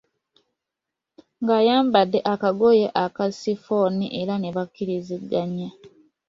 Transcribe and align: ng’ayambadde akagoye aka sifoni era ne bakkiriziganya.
ng’ayambadde 1.43 2.19
akagoye 2.33 2.85
aka 3.05 3.25
sifoni 3.39 4.07
era 4.21 4.33
ne 4.39 4.49
bakkiriziganya. 4.55 5.69